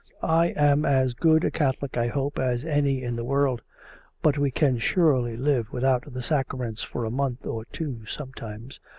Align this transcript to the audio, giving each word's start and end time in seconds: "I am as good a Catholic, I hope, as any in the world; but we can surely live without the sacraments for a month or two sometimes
"I 0.43 0.47
am 0.55 0.83
as 0.83 1.13
good 1.13 1.43
a 1.45 1.51
Catholic, 1.51 1.95
I 1.95 2.07
hope, 2.07 2.39
as 2.39 2.65
any 2.65 3.03
in 3.03 3.15
the 3.15 3.23
world; 3.23 3.61
but 4.23 4.35
we 4.35 4.49
can 4.49 4.79
surely 4.79 5.37
live 5.37 5.71
without 5.71 6.11
the 6.11 6.23
sacraments 6.23 6.81
for 6.81 7.05
a 7.05 7.11
month 7.11 7.45
or 7.45 7.65
two 7.65 8.07
sometimes 8.07 8.79